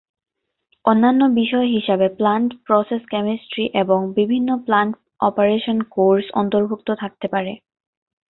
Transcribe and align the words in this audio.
অন্যান্য 0.85 1.21
বিষয় 1.39 1.67
হিসেবে 1.75 2.07
প্লান্ট 2.17 2.51
প্রসেস 2.65 3.01
কেমিস্ট্রি 3.11 3.65
এবং 3.81 3.99
বিভিন্ন 4.17 4.49
প্লান্ট 4.65 4.93
অপারেশন 5.21 5.77
কোর্স 5.95 6.25
অন্তর্ভুক্ত 6.41 6.89
থাকতে 7.01 7.27
পারে। 7.33 7.51